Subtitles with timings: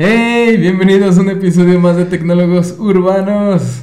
[0.00, 0.56] ¡Hey!
[0.58, 3.82] Bienvenidos a un episodio más de Tecnólogos Urbanos.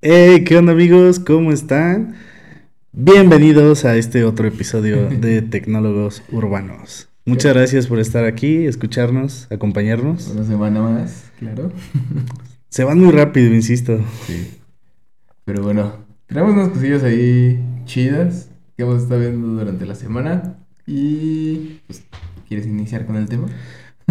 [0.00, 1.18] Hey, ¿qué onda amigos?
[1.18, 2.14] ¿Cómo están?
[2.92, 7.08] Bienvenidos a este otro episodio de Tecnólogos Urbanos.
[7.24, 10.28] Muchas gracias por estar aquí, escucharnos, acompañarnos.
[10.28, 11.72] Una semana más, claro.
[12.68, 13.98] Se van muy rápido, insisto.
[14.28, 14.60] Sí.
[15.44, 15.96] Pero bueno,
[16.28, 20.58] tenemos unas cosillas ahí chidas que hemos estado viendo durante la semana.
[20.86, 22.04] Y pues,
[22.48, 23.48] ¿quieres iniciar con el tema?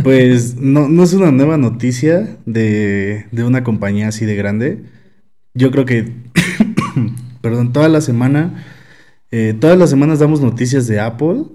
[0.03, 4.85] Pues no, no es una nueva noticia de, de una compañía así de grande.
[5.53, 6.13] Yo creo que,
[7.41, 8.63] perdón, toda la semana,
[9.31, 11.45] eh, todas las semanas damos noticias de Apple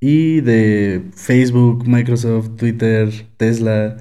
[0.00, 3.98] y de Facebook, Microsoft, Twitter, Tesla,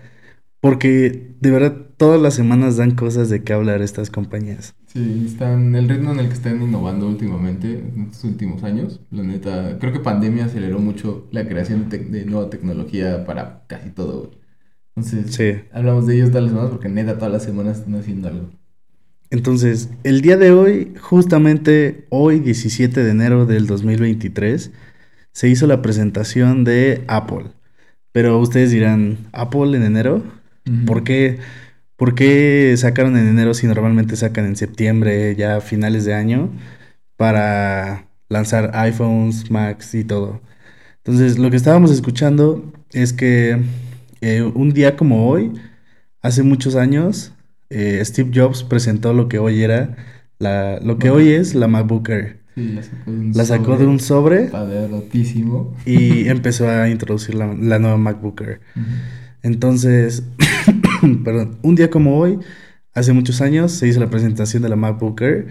[0.60, 4.76] porque de verdad todas las semanas dan cosas de qué hablar estas compañías.
[4.91, 8.99] Sí, están el ritmo en el que están innovando últimamente, en estos últimos años.
[9.09, 13.91] La neta, creo que pandemia aceleró mucho la creación de, de nueva tecnología para casi
[13.91, 14.32] todo.
[14.96, 15.54] Entonces, Sí.
[15.71, 18.49] hablamos de ellos todas las semanas porque neta todas las semanas están haciendo algo.
[19.29, 24.71] Entonces, el día de hoy, justamente hoy, 17 de enero del 2023,
[25.32, 27.46] se hizo la presentación de Apple.
[28.12, 30.21] Pero ustedes dirán, ¿Apple en enero?
[30.85, 31.40] ¿Por qué,
[32.02, 36.49] ¿Por qué sacaron en enero si normalmente sacan en septiembre, ya a finales de año,
[37.16, 40.41] para lanzar iPhones, Macs y todo?
[40.98, 43.62] Entonces, lo que estábamos escuchando es que
[44.20, 45.54] eh, un día como hoy,
[46.24, 47.34] hace muchos años,
[47.70, 49.96] eh, Steve Jobs presentó lo que hoy era,
[50.40, 52.40] la, lo que hoy es la MacBook Air.
[52.55, 55.77] Sí, la sacó de un La sacó de un sobre Padrotísimo.
[55.85, 58.62] y empezó a introducir la, la nueva MacBook Air.
[59.44, 60.24] Entonces,
[61.24, 62.40] perdón, un día como hoy,
[62.94, 65.47] hace muchos años, se hizo la presentación de la MacBook Air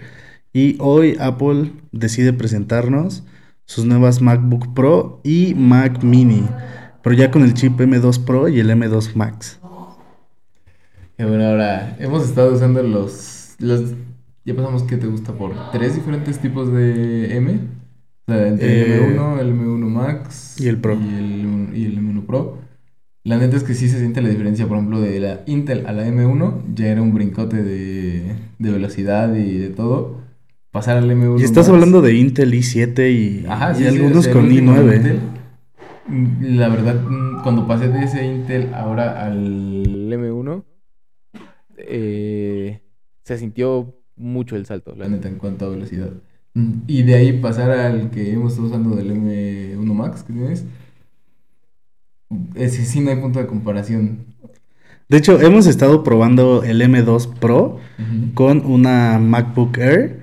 [0.53, 3.23] y hoy Apple decide presentarnos
[3.65, 6.57] sus nuevas MacBook Pro y Mac Mini,
[7.01, 9.59] pero ya con el chip M2 Pro y el M2 Max.
[11.17, 13.93] Y bueno, ahora hemos estado usando los, los.
[14.43, 17.69] Ya pasamos que te gusta por tres diferentes tipos de M.
[18.27, 20.95] O sea, entre Eh, el M1, el M1 Max y el Pro.
[20.95, 22.60] Y el, y el M1 Pro.
[23.23, 25.91] La neta es que sí se siente la diferencia, por ejemplo, de la Intel a
[25.93, 26.73] la M1.
[26.73, 30.21] Ya era un brincote de, de velocidad y de todo.
[30.71, 34.45] Pasar al M1 Y estás hablando de Intel i7 y, Ajá, y sí, algunos con
[34.45, 34.95] último i9.
[34.95, 35.19] Intel.
[36.07, 40.63] Mm, La verdad, mm, cuando pasé de ese Intel ahora al M1,
[41.77, 42.81] eh,
[43.23, 46.11] se sintió mucho el salto, la neta, en cuanto a velocidad.
[46.53, 50.65] Mm, Y de ahí pasar al que hemos estado usando del M1 Max, que tienes,
[52.55, 54.25] ese sí no hay punto de comparación.
[55.09, 57.79] De hecho, hemos estado probando el M2 Pro
[58.33, 60.21] con una MacBook Air.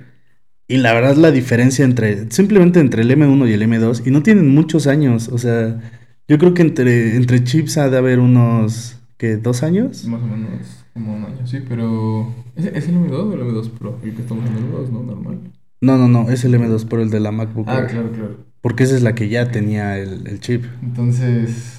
[0.67, 4.21] Y la verdad la diferencia entre, simplemente entre el M1 y el M2, y no
[4.21, 5.79] tienen muchos años, o sea,
[6.27, 9.37] yo creo que entre, entre chips ha de haber unos, ¿qué?
[9.37, 10.05] ¿Dos años?
[10.05, 12.31] Más o menos como un año, sí, pero...
[12.55, 13.97] ¿Es, es el M2 o el M2 Pro?
[14.03, 15.01] El que estamos en el M2, ¿no?
[15.01, 15.39] Normal.
[15.81, 17.87] No, no, no, es el M2 Pro, el de la MacBook Ah, Air.
[17.87, 18.37] claro, claro.
[18.61, 20.65] Porque esa es la que ya tenía el, el chip.
[20.83, 21.78] Entonces,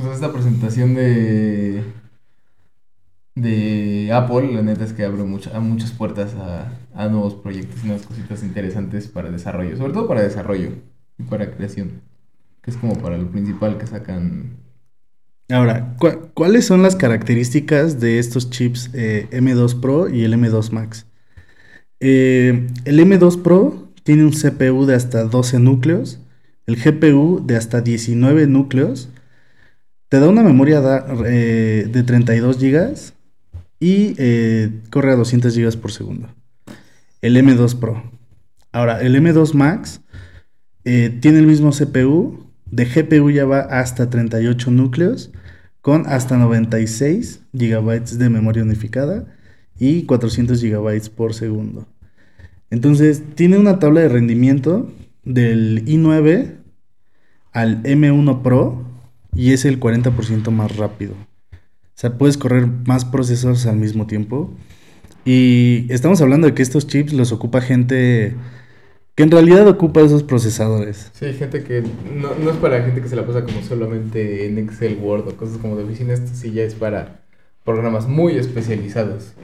[0.00, 1.82] pues esta presentación de
[3.34, 8.04] de Apple, la neta es que abre muchas puertas a, a nuevos proyectos y nuevas
[8.04, 10.70] cositas interesantes para desarrollo, sobre todo para desarrollo
[11.18, 12.02] y para creación,
[12.62, 14.56] que es como para lo principal que sacan.
[15.50, 20.72] Ahora, ¿cu- ¿cuáles son las características de estos chips eh, M2 Pro y el M2
[20.72, 21.06] Max?
[22.00, 26.20] Eh, el M2 Pro tiene un CPU de hasta 12 núcleos,
[26.66, 29.08] el GPU de hasta 19 núcleos,
[30.08, 30.82] te da una memoria
[31.26, 32.94] eh, de 32 GB
[33.80, 36.28] y eh, corre a 200 GB por segundo.
[37.20, 38.10] El M2 Pro.
[38.72, 40.00] Ahora, el M2 Max
[40.84, 45.30] eh, tiene el mismo CPU, de GPU ya va hasta 38 núcleos,
[45.80, 49.26] con hasta 96 GB de memoria unificada
[49.78, 51.86] y 400 GB por segundo.
[52.70, 54.92] Entonces, tiene una tabla de rendimiento
[55.24, 56.56] del i9
[57.52, 58.86] al M1 Pro
[59.34, 61.14] y es el 40% más rápido.
[61.52, 64.52] O sea, puedes correr más procesos al mismo tiempo.
[65.24, 68.34] Y estamos hablando de que estos chips los ocupa gente
[69.18, 71.10] que en realidad ocupa esos procesadores.
[71.12, 71.82] Sí, gente que
[72.14, 75.36] no, no es para gente que se la pasa como solamente en Excel, Word o
[75.36, 77.20] cosas como de oficina, esto sí ya es para
[77.64, 79.34] programas muy especializados.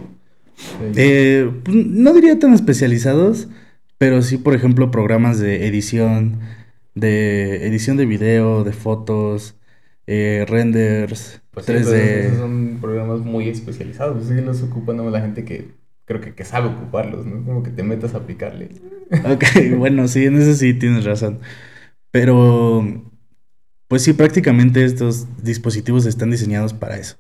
[0.95, 3.49] Eh, pues, no diría tan especializados,
[3.99, 6.39] pero sí, por ejemplo, programas de edición,
[6.95, 9.57] de edición de video, de fotos,
[10.07, 12.27] eh, renders, Pues sí, entonces, 3D.
[12.27, 14.27] esos son programas muy especializados.
[14.27, 15.73] Sí los ocupa nada más la gente que
[16.05, 17.45] creo que, que sabe ocuparlos, ¿no?
[17.45, 18.71] Como que te metas a aplicarle.
[19.25, 19.45] Ok,
[19.79, 21.39] bueno, sí, en eso sí tienes razón.
[22.11, 22.85] Pero,
[23.89, 27.17] pues sí, prácticamente estos dispositivos están diseñados para eso.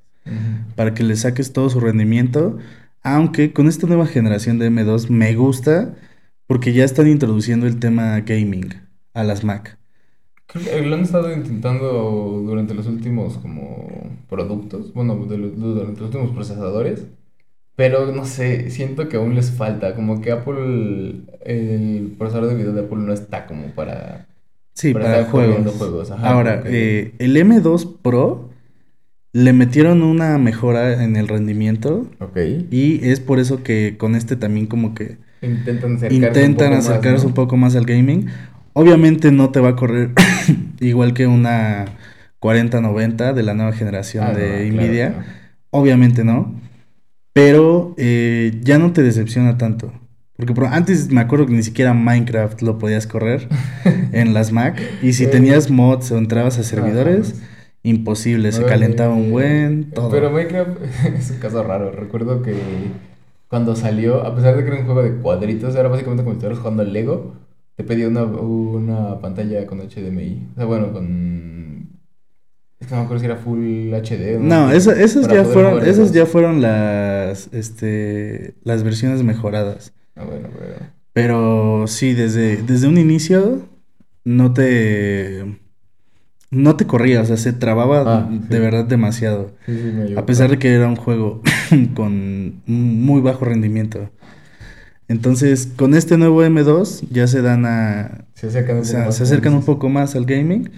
[0.74, 2.58] Para que le saques todo su rendimiento.
[3.02, 5.94] Aunque con esta nueva generación de M2 me gusta
[6.46, 8.72] porque ya están introduciendo el tema gaming
[9.12, 9.78] a las Mac.
[10.46, 13.88] Creo que lo han estado intentando durante los últimos como
[14.28, 17.06] productos, bueno, de los- durante los últimos procesadores,
[17.76, 22.72] pero no sé, siento que aún les falta, como que Apple, el procesador de video
[22.72, 24.26] de Apple no está como para...
[24.74, 25.76] Sí, Para para juegos.
[25.76, 28.50] juegos, ajá, Ahora, eh, el M2 Pro
[29.32, 32.38] le metieron una mejora en el rendimiento Ok.
[32.70, 36.76] y es por eso que con este también como que Intentan acercarse intentan un poco
[36.76, 37.28] más, acercarse ¿no?
[37.28, 38.26] un poco más al gaming.
[38.74, 40.10] Obviamente no te va a correr
[40.80, 41.86] igual que una
[42.40, 45.24] 4090 de la nueva generación Ah, no, de claro, Nvidia.
[45.70, 46.54] Obviamente no.
[47.32, 49.92] Pero eh, ya no te decepciona tanto.
[50.36, 53.48] Porque por- antes me acuerdo que ni siquiera Minecraft lo podías correr
[54.12, 54.80] en las Mac.
[55.02, 57.40] Y si tenías mods o entrabas a servidores,
[57.82, 58.52] imposible.
[58.52, 60.10] Se calentaba un buen, todo.
[60.10, 60.78] Pero Minecraft
[61.16, 61.90] es un caso raro.
[61.92, 62.54] Recuerdo que
[63.48, 66.38] cuando salió, a pesar de que era un juego de cuadritos, era básicamente como si
[66.38, 67.34] estuvieras jugando Lego.
[67.76, 70.48] Te pedía una, una pantalla con HDMI.
[70.52, 71.88] O sea, bueno, con.
[72.78, 74.38] Es que no me acuerdo si era Full HD.
[74.40, 79.92] No, esa- esas ya fueron, esas ya fueron las, este, las versiones mejoradas.
[80.16, 80.74] Ah, bueno, pero.
[81.12, 83.68] Pero sí, desde, desde un inicio
[84.24, 85.44] no te,
[86.50, 89.52] no te corría, o sea, se trababa Ah, de verdad demasiado.
[89.66, 91.40] Sí, sí, me llegó A pesar de que era un juego
[91.94, 94.10] con muy bajo rendimiento.
[95.08, 98.26] Entonces, con este nuevo M2 ya se dan a...
[98.34, 99.64] Se acercan un o poco más, se como acercan un dices.
[99.64, 100.70] poco más al gaming.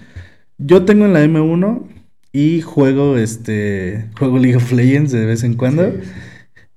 [0.57, 1.87] Yo tengo en la M1
[2.33, 5.91] y juego este juego League of Legends de vez en cuando.
[5.91, 5.99] Sí.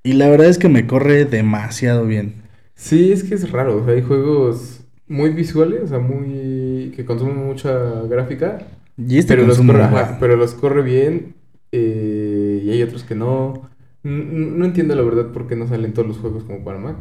[0.02, 2.34] Y la verdad es que me corre demasiado bien.
[2.74, 3.78] Sí, es que es raro.
[3.82, 6.92] O sea, hay juegos muy visuales, o sea, muy.
[6.96, 7.70] que consumen mucha
[8.08, 8.66] gráfica.
[8.96, 11.34] Y este pero, los corre, ajá, pero los corre bien.
[11.72, 13.68] eh, y hay otros que no.
[14.02, 16.96] No entiendo la verdad por qué no salen todos los juegos como para Mac.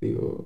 [0.00, 0.44] Digo.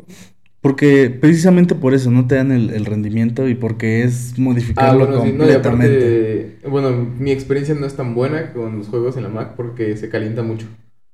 [0.60, 4.38] Porque precisamente por eso no te dan el, el rendimiento y porque es
[4.74, 5.54] Ah, modificarlo bueno, sí, no, completamente.
[5.54, 6.58] aparte.
[6.68, 10.08] Bueno, mi experiencia no es tan buena con los juegos en la Mac porque se
[10.08, 10.66] calienta mucho.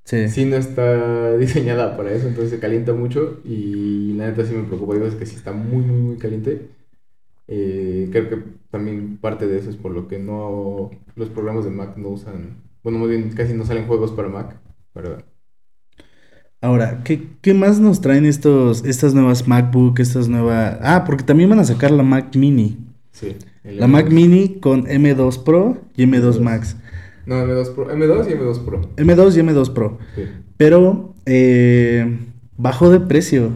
[0.05, 0.17] Sí.
[0.26, 4.64] Sí, no está diseñada para eso, entonces se calienta mucho y la neta sí me
[4.64, 4.94] preocupa.
[4.94, 6.69] Hay veces que sí está muy, muy, muy caliente.
[7.49, 8.37] Eh, creo que
[8.70, 12.56] también parte de eso es por lo que no los programas de Mac no usan,
[12.85, 14.56] bueno, más bien casi no salen juegos para Mac,
[14.94, 15.25] ¿verdad?
[16.61, 20.77] Ahora, ¿qué, qué más nos traen estos, estas nuevas MacBook, estas nuevas...
[20.83, 22.77] Ah, porque también van a sacar la Mac Mini.
[23.13, 23.37] Sí.
[23.63, 24.11] La Mac M2.
[24.11, 26.77] Mini con M2 Pro y M2 Max.
[27.27, 28.81] No, M2 Pro, M2 y M2 Pro.
[28.97, 29.99] M2 y M2 Pro.
[30.17, 30.23] Sí.
[30.57, 32.19] Pero eh,
[32.57, 33.53] bajó de precio.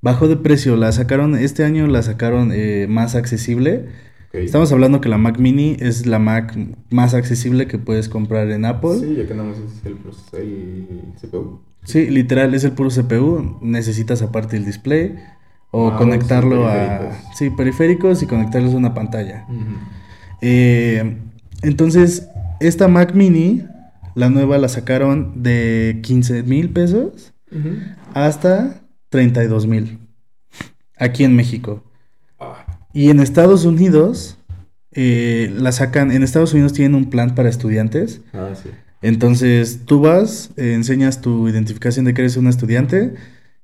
[0.00, 0.76] Bajó de precio.
[0.76, 3.86] La sacaron, este año la sacaron eh, más accesible.
[4.30, 4.36] ok.
[4.36, 6.56] Estamos hablando que la Mac Mini es la Mac
[6.90, 8.98] más accesible que puedes comprar en Apple.
[8.98, 9.98] Sí, ya que nada más es el,
[10.40, 11.67] el CPU.
[11.88, 13.58] Sí, literal, es el puro CPU.
[13.62, 15.16] Necesitas aparte el display
[15.70, 16.72] o y conectarlo a...
[16.74, 17.36] periféricos.
[17.38, 19.46] Sí, periféricos y conectarlos a una pantalla.
[20.42, 21.16] Eh,
[21.62, 22.28] entonces,
[22.60, 23.64] esta Mac Mini,
[24.14, 27.78] la nueva la sacaron de 15 mil pesos Ujú.
[28.12, 29.98] hasta 32 mil.
[30.98, 31.82] Aquí en México.
[32.38, 34.36] Ah, Y en Estados Unidos,
[34.92, 36.10] eh, la sacan...
[36.12, 38.20] En Estados Unidos tienen un plan para estudiantes.
[38.34, 38.68] ah, sí.
[39.02, 43.14] Entonces tú vas, eh, enseñas tu identificación de que eres un estudiante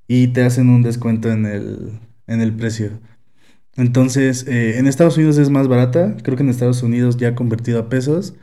[0.09, 3.01] y te hacen un descuento en el, en el precio.
[3.77, 7.81] Entonces, eh, en Estados Unidos es más barata, creo que en Estados Unidos ya convertido
[7.81, 8.35] a pesos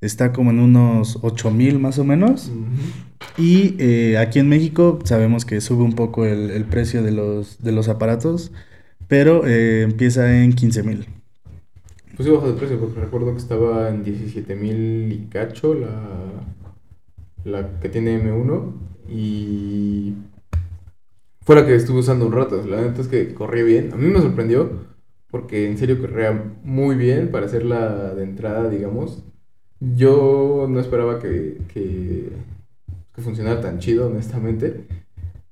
[0.00, 2.52] está como en unos 8 mil más o menos.
[3.36, 7.62] Y eh, aquí en México sabemos que sube un poco el, el precio de los,
[7.62, 8.52] de los aparatos,
[9.08, 11.17] pero empieza en 15 mil.
[12.18, 15.88] Pues sí bajó de precio porque recuerdo que estaba en 17 mil y cacho la,
[17.44, 18.72] la que tiene M1
[19.08, 20.14] y
[21.42, 22.60] fue la que estuve usando un rato.
[22.66, 23.92] La neta es que corría bien.
[23.92, 24.68] A mí me sorprendió
[25.30, 26.32] porque en serio corría
[26.64, 29.22] muy bien para hacer la de entrada, digamos.
[29.78, 32.32] Yo no esperaba que, que,
[33.14, 34.88] que funcionara tan chido, honestamente.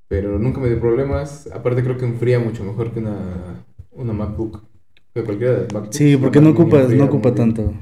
[0.09, 1.49] Pero nunca me dio problemas.
[1.55, 4.76] Aparte creo que enfría mucho mejor que una, una MacBook.
[5.17, 5.67] Que cualquiera de.
[5.91, 7.73] Sí, porque no ocupa, no ocupa tanto.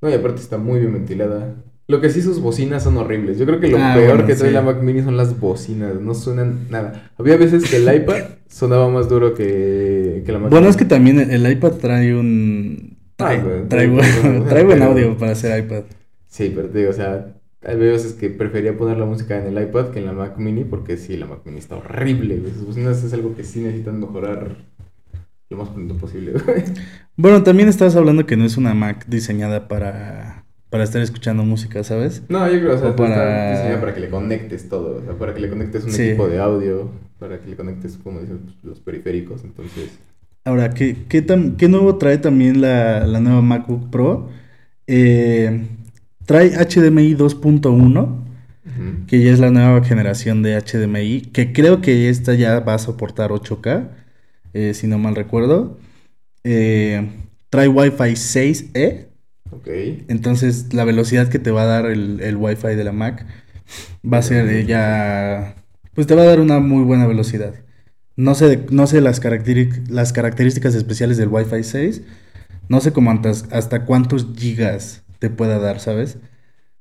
[0.00, 1.56] No, y aparte está muy bien ventilada.
[1.88, 3.36] Lo que sí, sus bocinas son horribles.
[3.38, 4.54] Yo creo que lo Ah, peor bueno, que trae sí.
[4.54, 5.94] la Mac Mini son las bocinas.
[6.00, 7.10] No suenan nada.
[7.18, 10.70] Había veces que el iPad sonaba más duro que, que la Mac Bueno, Mini.
[10.70, 12.96] es que también el iPad trae un...
[13.16, 15.82] Trae, Ah, bueno, trae, trae- buen, trae buen pero- audio para hacer iPad.
[16.28, 17.34] Sí, pero te digo, o sea,
[17.66, 20.62] hay veces que prefería poner la música en el iPad que en la Mac Mini
[20.64, 22.40] porque sí, la Mac Mini está horrible.
[22.54, 24.58] Sus bocinas es algo que sí necesitan mejorar
[25.50, 26.34] lo más pronto posible.
[27.16, 31.82] Bueno, también estás hablando que no es una Mac diseñada para, para estar escuchando música,
[31.84, 32.22] ¿sabes?
[32.28, 33.50] No, yo creo, o sea, para...
[33.52, 36.02] diseñada para que le conectes todo, o sea, para que le conectes un Sí.
[36.02, 39.98] equipo de audio, para que le conectes, como dicen, pues, los periféricos, entonces...
[40.44, 44.30] Ahora, ¿qué, qué, tam- qué nuevo trae también la, la nueva MacBook Pro?
[44.86, 45.66] Eh,
[46.24, 49.06] trae HDMI 2.1, ujú.
[49.06, 52.78] que ya es la nueva generación de HDMI, que creo que esta ya va a
[52.78, 53.88] soportar 8K,
[54.52, 55.78] eh, si no mal recuerdo.
[56.44, 57.08] Eh,
[57.50, 59.06] trae Wi-Fi 6E,
[59.50, 59.68] Ok.
[60.08, 63.26] entonces la velocidad que te va a dar el, el Wi-Fi de la Mac
[64.04, 65.54] va a ser eh, ya...
[65.94, 67.54] Pues te va a dar una muy buena velocidad.
[68.16, 72.02] No sé, no sé las, características especiales del Wi-Fi 6.
[72.68, 73.10] No sé cómo
[73.50, 76.18] hasta cuántos gigas te pueda dar, ¿sabes?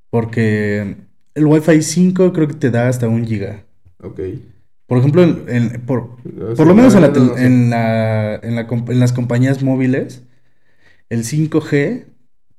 [0.09, 0.97] Porque
[1.33, 3.63] el Wi-Fi 5 creo que te da hasta un giga.
[4.01, 4.19] Ok.
[4.87, 6.17] Por ejemplo, en- en- por,
[6.55, 7.09] por lo menos en, la
[7.69, 10.23] la- en la comp- en las compañías móviles,
[11.09, 12.05] el 5G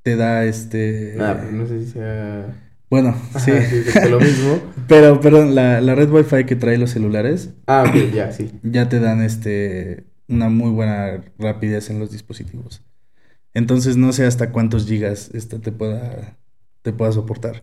[0.02, 1.16] te da este...
[1.20, 2.54] Ah, no sé si sea...
[2.90, 3.52] Bueno, Ajá, sí.
[3.52, 4.60] sí, es lo mismo.
[4.88, 8.50] Pero, perdón, la, la red Wi-Fi que trae los celulares Ah, ok, ya, sí.
[8.62, 12.82] ya te dan este una muy buena rapidez en los dispositivos.
[13.54, 16.36] Entonces no sé hasta cuántos gigas esta te pueda,
[16.82, 17.62] te pueda soportar.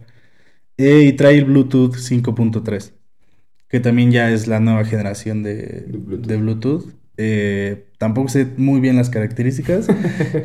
[0.78, 2.94] Eh, y trae el Bluetooth 5.3,
[3.76, 5.54] que también ya es la nueva generación de,
[5.88, 6.28] De Bluetooth.
[6.28, 6.86] de Bluetooth.
[7.18, 9.88] Eh, tampoco sé muy bien las características.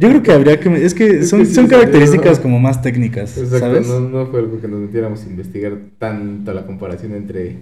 [0.00, 0.84] Yo creo que habría que...
[0.84, 3.86] Es que son, características como más técnicas, Exacto, ¿sabes?
[3.86, 7.58] no, no fue algo que nos metiéramos a investigar tanto la comparación entre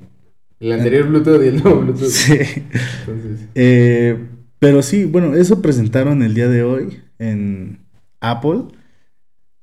[0.58, 2.08] el anterior Bluetooth y el nuevo Bluetooth.
[2.08, 2.32] Sí.
[2.32, 4.16] Entonces, Eh,
[4.58, 7.80] pero sí, bueno, eso presentaron el día de hoy en
[8.20, 8.62] Apple.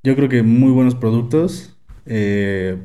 [0.04, 1.76] Yo creo que muy buenos productos.
[2.06, 2.76] Eh,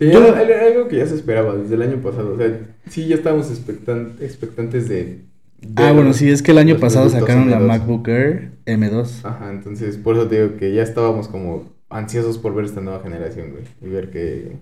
[0.00, 2.34] sí, Yo- era, era algo que ya se esperaba desde el año pasado.
[2.34, 5.20] O sea, sí, ya estábamos expectan- expectantes de.
[5.60, 7.66] de ah, bueno, sí, es que el año pasado sacaron la M2.
[7.66, 9.24] MacBook Air M2.
[9.24, 13.00] Ajá, entonces por eso te digo que ya estábamos como ansiosos por ver esta nueva
[13.02, 13.64] generación, güey.
[13.82, 14.56] Y ver que.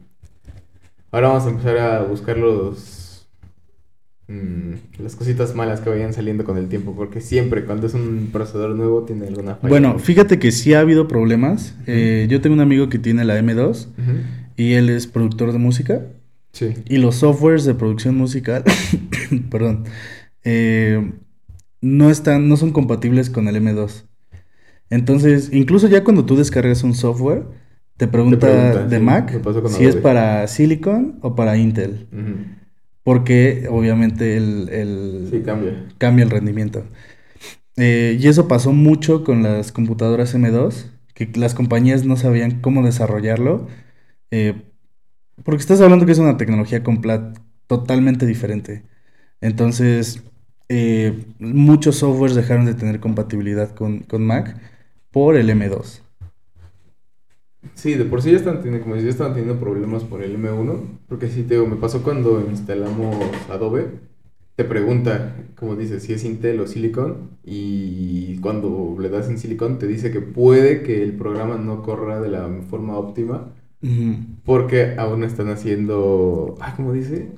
[1.11, 3.27] Ahora vamos a empezar a buscar los.
[4.29, 6.95] mm, las cositas malas que vayan saliendo con el tiempo.
[6.95, 9.69] Porque siempre, cuando es un procesador nuevo, tiene alguna falla.
[9.71, 11.75] Bueno, fíjate que sí ha habido problemas.
[11.87, 14.19] Eh, yo tengo un amigo que tiene la M2 Ujú.
[14.59, 16.03] Y él es productor de música.
[16.53, 16.75] Sí.
[16.87, 18.65] Y los softwares de producción musical,
[19.51, 19.85] perdón,
[20.45, 21.13] eh,
[21.81, 24.05] no están, no son compatibles con el M2.
[24.91, 27.45] Entonces, incluso ya cuando tú descargas un software,
[27.97, 32.07] te pregunta, pregunta, de sí, Mac si es para Silicon o para Intel.
[33.03, 35.87] Porque obviamente el, el- Sí, cambia.
[35.99, 36.85] cambia el rendimiento.
[37.77, 42.85] Eh, y eso pasó mucho con las computadoras M2, que las compañías no sabían cómo
[42.85, 43.69] desarrollarlo.
[44.31, 44.63] Eh,
[45.45, 46.83] porque estás hablando que es una tecnología
[47.67, 48.85] totalmente diferente.
[49.41, 50.23] Entonces,
[50.69, 54.61] eh, muchos softwares dejaron de tener compatibilidad con, con Mac
[55.11, 56.03] por el M2.
[57.75, 61.01] Sí, de por sí ya están teniendo, como ya estaban teniendo problemas por el M1,
[61.09, 63.17] porque sí, te digo, me pasó cuando instalamos
[63.51, 64.01] Adobe,
[64.57, 69.79] te pregunta, como dices, si es Intel o Silicon, y cuando le das en Silicon
[69.79, 73.55] te dice que puede que el programa no corra de la forma óptima,
[74.45, 77.33] Porque aún están haciendo, ah, ¿cómo dice?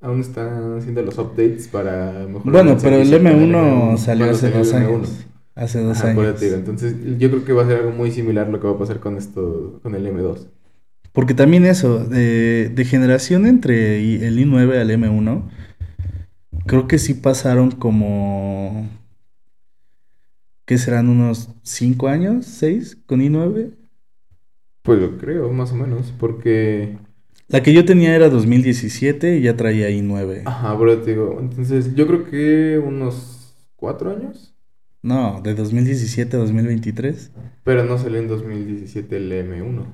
[0.00, 4.50] Aún están haciendo los updates para mejorar Bueno, pero el servicio con M1 salió hace
[4.50, 4.74] dos M1.
[4.74, 5.26] años.
[5.54, 6.40] Hace dos Ajá, años.
[6.40, 8.78] digo, Entonces, yo creo que va a ser algo muy similar lo que va a
[8.78, 10.48] pasar con esto, con el M2.
[11.12, 15.50] Porque también eso, de, de generación entre el i9 al M1,
[16.66, 18.88] creo que sí pasaron como...
[20.64, 21.08] ¿Qué serán?
[21.08, 22.46] ¿Unos 5 años?
[22.46, 23.76] ¿6 con i9?
[24.82, 26.96] Pues yo creo, más o menos, porque...
[27.48, 30.42] La que yo tenía era 2017 y ya traía i9.
[30.46, 34.54] Ajá, pero te digo, entonces yo creo que unos cuatro años,
[35.02, 37.30] No, de 2017 a 2023.
[37.64, 39.84] pero no salió en 2017 el M1.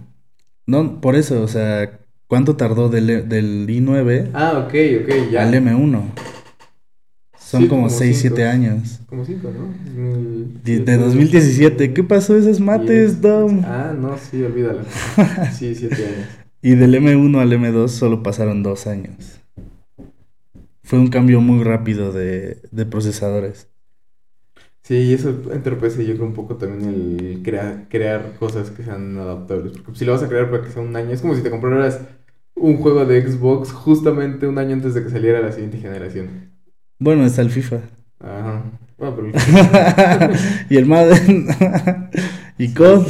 [0.67, 5.43] No, por eso, o sea, ¿cuánto tardó del, del i9 Ah, ok, ok, ya.
[5.49, 6.03] al M1?
[7.51, 8.21] Son Sí, como como 6, cinco.
[8.21, 9.01] 7 años.
[9.07, 9.67] Como cinco, ¿no?
[9.85, 13.65] 2000 De, de 2017, ¿qué pasó esas mates, Dom?
[13.65, 14.85] Ah, no, sí, olvídalo.
[15.49, 16.29] Sí, siete años.
[16.63, 19.41] Y del M1 al M2 solo pasaron dos años.
[20.83, 23.69] Fue un cambio muy rápido de, de procesadores.
[24.83, 29.19] Sí, y eso entorpece yo creo un poco también el crear, crear cosas que sean
[29.19, 29.73] adaptables.
[29.79, 31.51] Porque si lo vas a crear para que sea un año, es como si te
[31.51, 32.01] compraras
[32.55, 36.48] un juego de Xbox justamente un año antes de que saliera la siguiente generación.
[36.99, 37.77] Bueno, está el FIFA.
[38.21, 38.63] Ajá.
[38.99, 40.37] Bueno, pero el-
[40.71, 41.47] y el Madden.
[42.59, 43.07] y COD.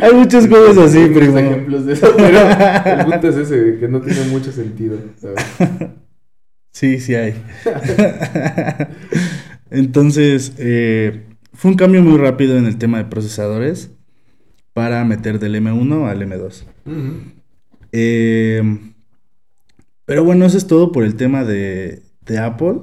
[0.00, 1.38] Hay muchos juegos así, Hay primo.
[1.38, 5.44] ejemplos de eso, pero el punto es ese, de que no tiene mucho sentido, ¿sabes?
[6.72, 7.34] Sí, sí hay.
[9.70, 13.90] Entonces, eh, fue un cambio muy rápido en el tema de procesadores
[14.72, 16.64] para meter del M1 al M2.
[17.92, 18.78] Eh,
[20.04, 22.02] pero bueno, eso es todo por el tema de,
[22.40, 22.80] Apple.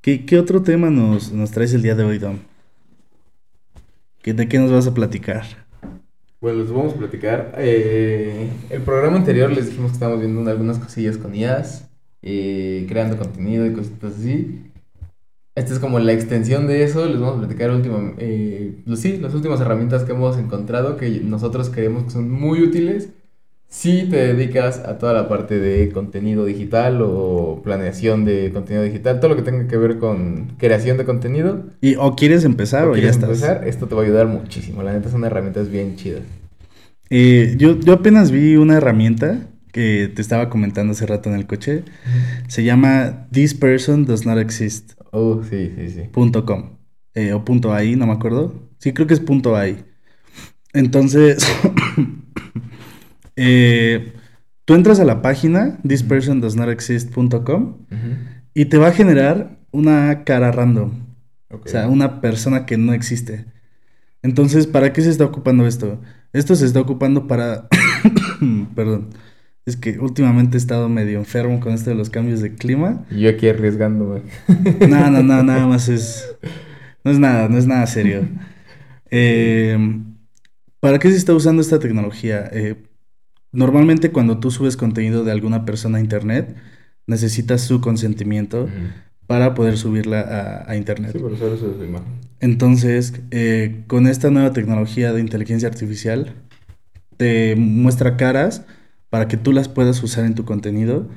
[0.00, 2.38] ¿Qué, otro tema nos, nos, traes el día de hoy, Dom?
[4.24, 5.44] ¿De qué nos vas a platicar?
[6.40, 7.54] Bueno, les vamos a platicar.
[7.56, 11.88] Eh, el programa anterior les dijimos que estábamos viendo algunas cosillas con IAS,
[12.20, 14.72] eh, creando contenido y cositas así.
[15.54, 17.06] Esta es como la extensión de eso.
[17.06, 21.70] Les vamos a platicar último, eh, sí, las últimas herramientas que hemos encontrado que nosotros
[21.70, 23.10] creemos que son muy útiles
[23.72, 29.18] si te dedicas a toda la parte de contenido digital o planeación de contenido digital,
[29.18, 31.64] todo lo que tenga que ver con creación de contenido.
[31.80, 33.30] Y, o quieres empezar o, ya estás.
[33.30, 34.82] empezar, esto te va a ayudar muchísimo.
[34.82, 36.20] La neta son herramientas bien chidas.
[37.08, 41.46] Eh, yo, yo apenas vi una herramienta que te estaba comentando hace rato en el
[41.46, 41.82] coche.
[42.48, 45.00] Se llama This Person Does Not Exist.
[45.12, 46.02] Oh, sí, sí, sí.
[46.12, 46.76] Punto .com.
[47.14, 48.54] Eh, o punto .ai, no me acuerdo.
[48.80, 49.78] Sí, creo que es punto .ai.
[50.74, 51.46] Entonces,
[53.36, 54.12] eh,
[54.64, 57.78] tú entras a la página thispersondoesnotexist.com
[58.54, 60.92] y te va a generar una cara random.
[61.50, 63.44] O sea, una persona que no existe.
[64.22, 66.00] Entonces, ¿para qué se está ocupando esto?
[66.32, 67.68] Esto se está ocupando para...
[68.74, 69.10] Perdón
[69.64, 73.04] es que últimamente he estado medio enfermo con esto de los cambios de clima.
[73.10, 74.22] Yo aquí arriesgándome.
[74.88, 76.34] No, no, no, nada más es.
[77.04, 78.28] No es nada, no es nada serio.
[79.14, 79.76] Eh,
[80.80, 82.48] ¿Para qué se está usando esta tecnología?
[82.50, 82.76] Eh,
[83.52, 86.56] normalmente cuando tú subes contenido de alguna persona a internet,
[87.06, 88.68] necesitas su consentimiento
[89.26, 91.12] para poder subirla a, internet.
[91.12, 92.08] Sí, por eso es su imagen.
[92.40, 96.34] Entonces, eh, con esta nueva tecnología de inteligencia artificial,
[97.16, 98.64] te muestra caras
[99.10, 101.08] para que tú las puedas usar en tu contenido.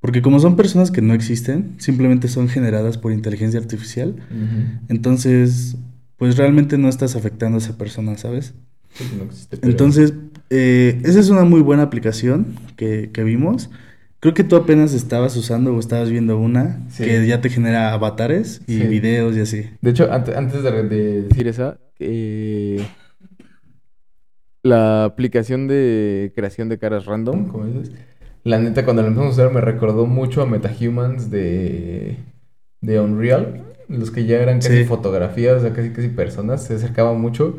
[0.00, 4.16] Porque como son personas que no existen, simplemente son generadas por inteligencia artificial,
[4.88, 5.76] entonces,
[6.16, 8.52] pues realmente no estás afectando a esa persona, ¿sabes?
[9.62, 10.12] Entonces,
[10.54, 13.70] eh, esa es una muy buena aplicación que, vimos.
[14.20, 18.60] Creo que tú apenas estabas usando o estabas viendo una que ya te genera avatares
[18.66, 19.70] y videos y así.
[19.80, 22.84] De hecho, antes, de, decir esa, eh,
[24.62, 27.90] la aplicación de creación de caras random, como dices,
[28.44, 32.16] la neta cuando la empezamos a usar me recordó mucho a MetaHumans de,
[32.82, 37.20] de Unreal, los que ya eran casi fotografías, o sea, casi casi personas, se acercaban
[37.20, 37.56] mucho.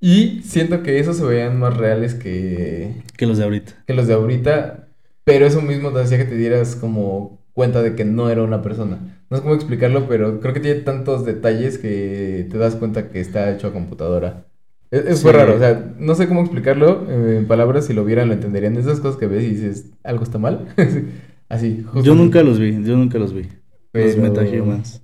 [0.00, 3.02] Y siento que esos se veían más reales que...
[3.16, 3.84] Que los de ahorita.
[3.86, 4.88] Que los de ahorita,
[5.24, 8.62] pero eso mismo te hacía que te dieras como cuenta de que no era una
[8.62, 9.18] persona.
[9.30, 13.20] No sé cómo explicarlo, pero creo que tiene tantos detalles que te das cuenta que
[13.20, 14.46] está hecho a computadora.
[14.90, 18.28] Es, fue raro, o sea, no sé cómo explicarlo eh, en palabras, si lo vieran
[18.28, 18.76] lo entenderían.
[18.76, 20.68] Esas cosas que ves y dices, algo está mal.
[21.48, 23.48] así, Yo nunca los vi, yo nunca los vi.
[23.92, 25.02] Los metahumans.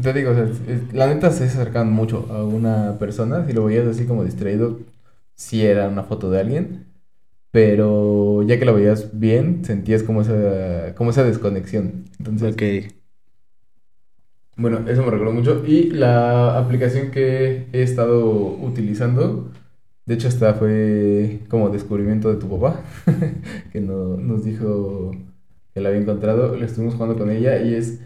[0.00, 0.48] Te digo, o sea,
[0.92, 3.46] la neta se acercan mucho a una persona.
[3.46, 4.80] Si lo veías así como distraído,
[5.34, 6.86] sí era una foto de alguien.
[7.50, 12.06] Pero ya que lo veías bien, sentías como esa, como esa desconexión.
[12.18, 12.92] Entonces, ok.
[14.56, 15.64] Bueno, eso me recordó mucho.
[15.66, 18.26] Y la aplicación que he estado
[18.60, 19.50] utilizando,
[20.06, 22.82] de hecho, esta fue como descubrimiento de tu papá,
[23.72, 25.12] que no, nos dijo
[25.74, 26.56] que la había encontrado.
[26.56, 28.00] Le estuvimos jugando con ella y es,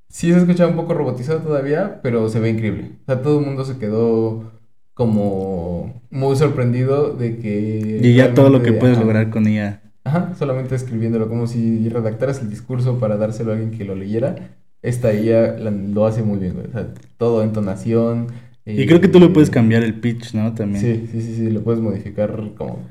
[0.08, 2.92] sí se escuchaba un poco robotizado todavía, pero se ve increíble.
[3.02, 4.52] O sea, todo el mundo se quedó
[4.94, 8.00] como muy sorprendido de que...
[8.02, 9.82] Y ya todo lo que puedes lograr con ella.
[10.04, 14.56] Ajá, solamente escribiéndolo, como si redactaras el discurso para dárselo a alguien que lo leyera.
[14.82, 16.66] Esta IA lo hace muy bien, güey.
[16.66, 18.28] O sea, todo entonación.
[18.64, 20.54] Y creo que tú le puedes cambiar el pitch, ¿no?
[20.54, 20.80] También.
[20.80, 22.88] Sí, sí, sí, sí, lo puedes modificar como...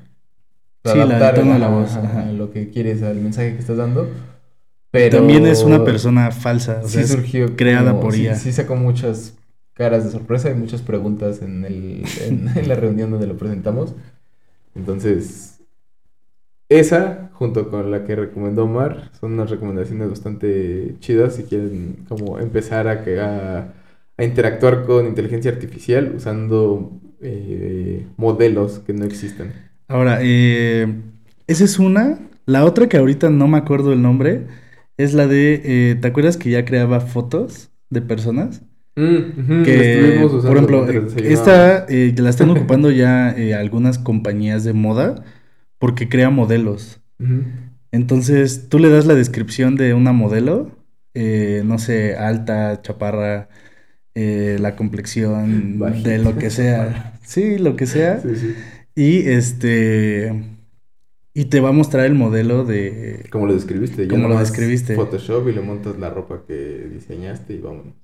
[0.84, 1.96] Sí, la, tono de la voz.
[1.96, 4.10] Ajá, lo que quieres, al mensaje que estás dando.
[4.90, 5.18] Pero...
[5.20, 8.36] También es una persona falsa, o sea, surgió creada por ella.
[8.36, 9.36] Sí, sacó muchas
[9.74, 13.96] caras de sorpresa y muchas preguntas en, el, en, la reunión donde lo presentamos.
[14.76, 15.60] Entonces,
[16.70, 22.40] esa, junto con la que recomendó Omar, son unas recomendaciones bastante chidas si quieren como
[22.40, 23.74] empezar a, a,
[24.22, 29.52] a interactuar con inteligencia artificial usando eh, modelos que no existen.
[29.88, 30.88] Ahora, eh,
[31.48, 32.20] esa es una.
[32.46, 34.46] La otra que ahorita no me acuerdo el nombre
[34.98, 38.62] es la de, eh, ¿te acuerdas que ya creaba fotos de personas?
[38.96, 45.24] Mm, que, por ejemplo, eh, esta la están ocupando ya algunas compañías de moda
[45.80, 47.02] porque crea modelos.
[47.92, 50.72] Entonces, tú le das la descripción de una modelo,
[51.16, 53.50] no sé, alta, chaparra,
[54.16, 57.20] eh, la complexión, Bajita, de lo que sea.
[57.24, 58.20] Sí, lo que sea.
[58.22, 58.56] Sí, sí.
[58.96, 60.34] Y este.
[61.34, 63.26] Y te va a mostrar el modelo de.
[63.32, 64.08] Como lo describiste.
[64.08, 64.96] Como lo describiste.
[64.96, 67.96] Photoshop y le montas la ropa que diseñaste y vámonos.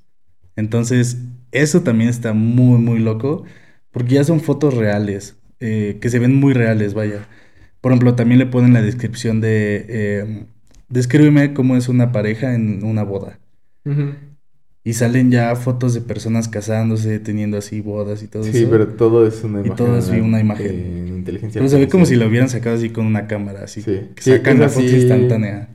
[0.55, 1.17] Entonces,
[1.51, 3.43] eso también está muy, muy loco.
[3.91, 5.37] Porque ya son fotos reales.
[5.59, 7.27] eh, que se ven muy reales, vaya.
[7.81, 9.85] Por ejemplo, también le ponen la descripción de.
[9.89, 10.45] eh,
[10.89, 13.39] descríbeme cómo es una pareja en una boda.
[14.87, 18.69] Y salen ya fotos de personas casándose, teniendo así bodas y todo Sí, eso.
[18.69, 19.75] pero todo es una Y imagen.
[19.75, 20.67] todo es una eh, imagen.
[20.67, 23.81] En inteligencia Pero se ve como si lo hubieran sacado así con una cámara, así.
[23.81, 23.99] Sí.
[24.15, 24.95] Que Sí, sacan la foto así.
[24.95, 25.67] instantánea.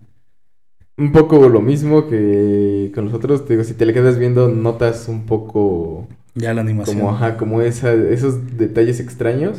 [0.97, 3.45] Un poco lo mismo que con los otros.
[3.45, 6.99] Te digo, si te le quedas viendo, notas un poco Ya la animación.
[6.99, 9.59] como, ajá, como esa, esos detalles extraños.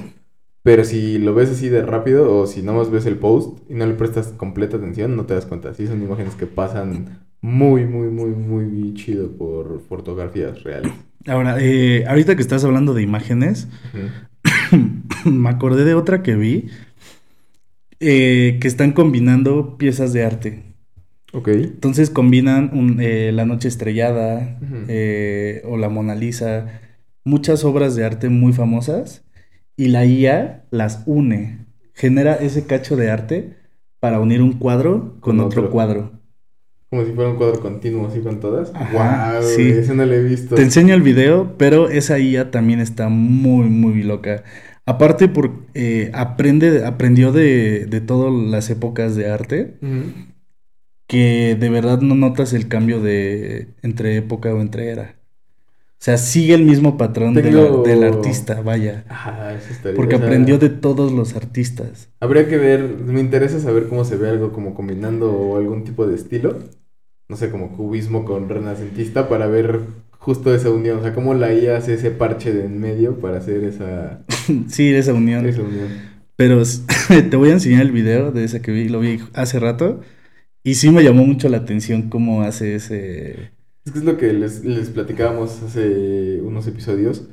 [0.64, 3.86] Pero si lo ves así de rápido o si nomás ves el post y no
[3.86, 5.74] le prestas completa atención, no te das cuenta.
[5.76, 10.94] Sí, son imágenes que pasan muy, muy, muy, muy chido por fotografías reales.
[11.28, 13.68] Ahora, eh, ahorita que estás hablando de imágenes,
[15.26, 16.68] me acordé de otra que vi
[18.00, 20.64] eh, que están combinando piezas de arte.
[21.34, 21.50] Ok.
[21.50, 26.80] Entonces combinan un, eh, La Noche Estrellada eh, o La Mona Lisa,
[27.26, 29.26] muchas obras de arte muy famosas
[29.76, 33.56] y la IA las une, genera ese cacho de arte
[34.00, 35.72] para unir un cuadro con, Con otro, otro.
[35.72, 36.23] cuadro.
[36.94, 38.72] Como si fuera un cuadro continuo así con todas.
[38.76, 39.68] Ajá, Wow, sí.
[39.68, 40.54] ese no lo he visto.
[40.54, 44.44] Te enseño el video, pero esa IA también está muy, muy loca.
[44.86, 49.74] Aparte, por, eh, aprende, aprendió de, de todas las épocas de arte,
[51.08, 55.16] que de verdad no notas el cambio de entre época o entre era.
[56.00, 59.06] O sea, sigue el mismo patrón Tengo- del artista, vaya.
[59.08, 59.96] Ajá, eso estaría.
[59.96, 62.10] Porque o sea, aprendió de todos los artistas.
[62.20, 66.16] Habría que ver, me interesa saber cómo se ve algo como combinando algún tipo de
[66.16, 66.60] estilo.
[67.34, 69.80] No sé, como cubismo con renacentista para ver
[70.20, 71.00] justo esa unión.
[71.00, 74.24] O sea, cómo la IA hace ese parche de en medio para hacer esa,
[74.68, 75.44] Sí, esa unión.
[75.48, 75.88] esa unión.
[76.36, 76.62] Pero
[77.32, 80.02] te voy a enseñar el video de ese que vi, lo vi hace rato.
[80.64, 83.50] Y sí me llamó mucho la atención cómo hace ese...
[83.84, 87.30] Es que es lo que les, les platicábamos hace unos episodios,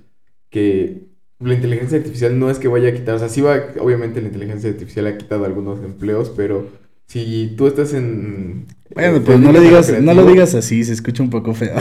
[0.48, 1.08] que
[1.40, 4.28] la inteligencia artificial no es que vaya a quitar, o sea, sí va, obviamente la
[4.28, 6.70] inteligencia artificial ha quitado algunos empleos, pero
[7.06, 8.64] si tú estás en...
[8.94, 11.74] Bueno, eh, pues no lo digas, no lo digas así, se escucha un poco feo.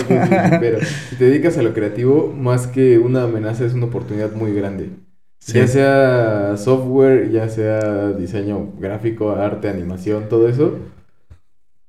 [0.60, 4.54] Pero si te dedicas a lo creativo, más que una amenaza es una oportunidad muy
[4.54, 4.90] grande.
[5.40, 5.54] Sí.
[5.54, 10.78] Ya sea software, ya sea diseño gráfico, arte, animación, todo eso.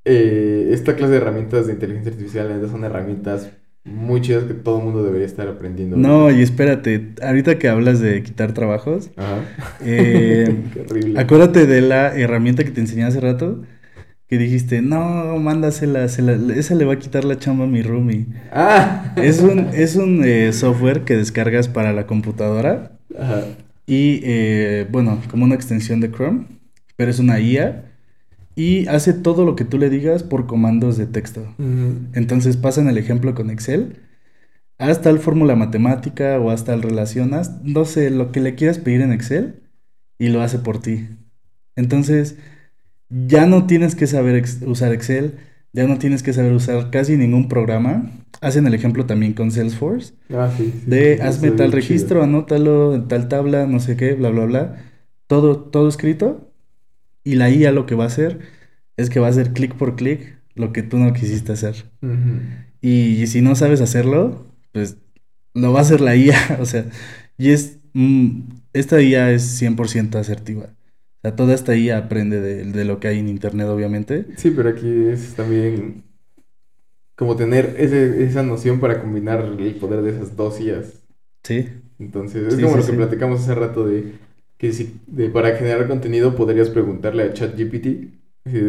[0.05, 3.51] eh, esta clase de herramientas de inteligencia artificial son herramientas
[3.85, 5.97] muy chidas que todo el mundo debería estar aprendiendo.
[5.97, 9.39] No, y espérate, ahorita que hablas de quitar trabajos, Ajá.
[9.85, 11.21] eh, Qué horrible.
[11.21, 13.63] acuérdate de la herramienta que te enseñé hace rato,
[14.31, 17.83] que dijiste, no, mándasela, se la- esa le va a quitar la chamba a mi
[17.83, 18.27] roomie.
[18.53, 19.13] Ah.
[19.17, 23.43] Es un, es un eh, software que descargas para la computadora Ajá.
[23.87, 26.47] y, eh, bueno, como una extensión de Chrome,
[26.97, 27.87] pero es una IA
[28.55, 31.41] y hace todo lo que tú le digas por comandos de texto.
[31.59, 31.97] Ujú.
[32.13, 33.97] Entonces pasan el ejemplo con Excel,
[34.79, 39.01] haz tal fórmula matemática o haz tal relacionas, no sé, lo que le quieras pedir
[39.01, 39.63] en Excel
[40.21, 41.09] y lo hace por ti.
[41.75, 42.37] Entonces,
[43.11, 45.35] ya no tienes que saber ex- usar Excel,
[45.73, 48.11] ya no tienes que saber usar casi ningún programa.
[48.41, 52.25] Hacen el ejemplo también con Salesforce, Ah, sí, sí, de sí, hazme tal registro, chido.
[52.25, 54.77] anótalo en tal tabla, no sé qué, bla, bla, bla.
[55.27, 56.53] Todo, todo escrito.
[57.25, 58.41] Y la IA lo que va a hacer
[58.97, 61.91] es que va a hacer clic por clic lo que tú no quisiste hacer.
[62.03, 62.41] Ujú.
[62.81, 64.99] Y, si no sabes hacerlo, pues
[65.55, 66.59] lo va a hacer la IA.
[66.61, 66.87] O sea,
[67.39, 67.79] y es.
[67.95, 68.41] mm,
[68.73, 70.71] esta IA es 100% asertiva.
[71.21, 74.27] O sea, toda esta IA aprende de, de lo que hay en internet, obviamente.
[74.37, 76.03] Sí, pero aquí es también
[77.17, 81.03] como tener ese- esa noción para combinar el poder de esas dos IAs.
[81.43, 81.69] Sí.
[81.99, 82.97] Entonces, es Sí, como sí, lo que sí.
[82.97, 84.15] platicamos hace rato de
[84.59, 87.87] que si de, para generar contenido podrías preguntarle a ChatGPT,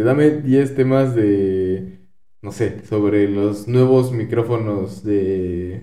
[0.06, 2.00] dame 10 temas de,
[2.42, 5.82] no sé, sobre los nuevos micrófonos de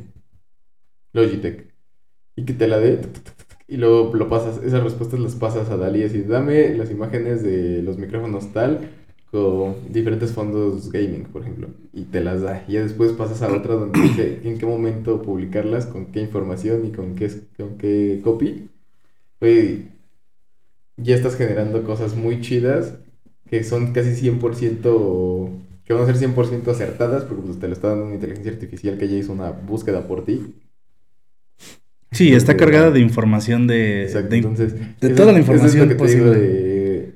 [1.12, 1.74] Logitech.
[2.36, 3.00] Y que te la dé,
[3.68, 7.82] y luego lo pasas, esas respuestas las pasas a Dalí, así, dame las imágenes de
[7.82, 8.90] los micrófonos tal
[9.30, 12.64] con diferentes fondos gaming, por ejemplo, y te las da.
[12.66, 16.86] Y ya después pasas a otra donde dice en qué momento publicarlas, con qué información
[16.86, 18.70] y con qué, con qué copy.
[19.40, 19.88] Oye,
[20.96, 22.94] ya estás generando cosas muy chidas
[23.50, 25.50] que son casi 100%,
[25.84, 28.98] que van a ser 100% acertadas, porque pues, te lo está dando una inteligencia artificial
[28.98, 30.54] que ya hizo una búsqueda por ti.
[32.10, 35.74] Sí, está cargada de información de, Exacto, de, entonces, de eso- toda la eso es
[35.76, 36.48] lo información que te digo posible.
[36.48, 37.14] de,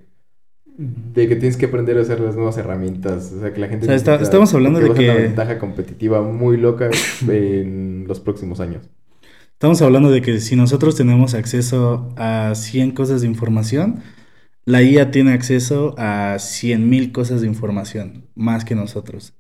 [0.76, 3.32] de que tienes que aprender a usar las nuevas herramientas.
[3.36, 3.84] O sea, que la gente.
[3.84, 6.90] O sea, está- estamos hablando de que- una ventaja competitiva muy loca
[7.28, 8.88] en los próximos años.
[9.52, 14.02] Estamos hablando de que si nosotros tenemos acceso a 100 cosas de información,
[14.64, 19.34] la IA tiene acceso a 100.000 cosas de información, más que nosotros.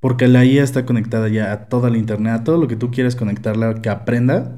[0.00, 2.90] Porque la IA está conectada ya a toda la internet, a todo lo que tú
[2.90, 4.56] quieras conectarla, que aprenda.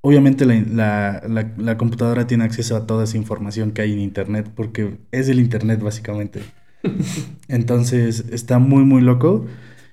[0.00, 4.00] Obviamente la, la- la- la computadora tiene acceso a toda esa información que hay en
[4.00, 6.42] internet, porque es el internet básicamente.
[7.48, 9.46] Entonces está muy, muy loco.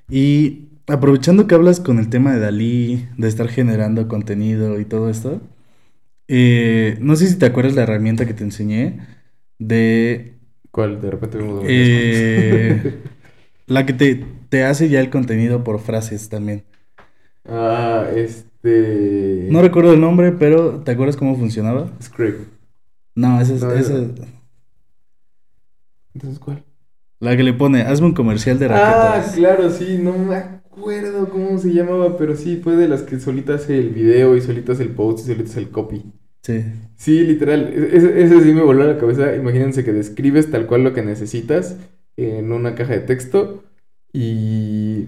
[0.10, 5.10] Y aprovechando que hablas con el tema de Dalí, de estar generando contenido y todo
[5.10, 5.42] esto,
[6.28, 9.00] eh, no sé si te acuerdas la herramienta que te enseñé
[9.60, 10.36] de
[10.72, 11.02] ¿Cuál?
[11.02, 11.66] De repente vemos.
[11.68, 12.84] eh,
[13.68, 16.66] la que te, te hace ya el contenido por frases también.
[17.46, 18.55] ah, este.
[19.52, 21.90] No recuerdo el nombre, pero ¿te acuerdas cómo funcionaba?
[22.02, 22.48] Script.
[23.16, 23.94] No, esa es, No, esa-
[26.14, 26.64] Entonces, ¿cuál?
[27.20, 29.36] la que le pone, hazme un comercial de Ah, raquetas.
[29.36, 33.56] claro, sí, no me acuerdo cómo se llamaba, pero sí, fue de las que solita
[33.56, 36.04] hace el video y solita hace el post y solita hace el copy.
[36.44, 36.64] Sí.
[36.96, 39.36] Sí, literal, e- ese, ese sí me voló a la cabeza.
[39.36, 41.78] Imagínense que describes tal cual lo que necesitas
[42.18, 43.64] en una caja de texto
[44.14, 45.06] y,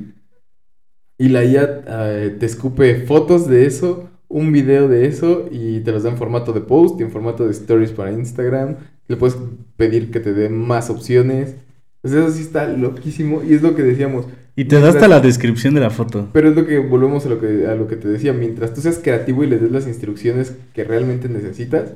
[1.17, 5.91] y la IA eh, te escupe fotos de eso, un video de eso y te
[5.91, 8.75] los da en formato de post y en formato de stories para Instagram.
[9.07, 9.37] Le puedes
[9.77, 11.55] pedir que te dé más opciones.
[12.01, 14.25] Pues eso sí está loquísimo y es lo que decíamos.
[14.55, 16.29] Y te da hasta la descripción de la foto.
[16.33, 18.33] pero es lo que volvemos a lo que, a lo que te decía.
[18.33, 21.93] Mientras tú seas creativo y le des las instrucciones que realmente necesitas,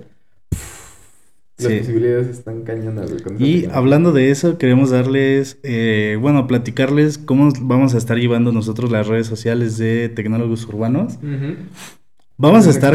[1.64, 1.80] las Sí.
[1.80, 7.98] posibilidades están cañonas, Y hablando de eso, queremos darles, eh, bueno, platicarles cómo vamos a
[7.98, 11.16] estar llevando nosotros las redes sociales de Tecnólogos Urbanos.
[11.16, 11.56] Ujú.
[12.38, 12.94] Vamos Es a estar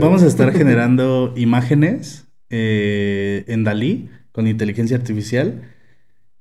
[0.00, 0.24] vamos ¿eh?
[0.24, 5.62] a estar generando imágenes eh, en Dalí con inteligencia artificial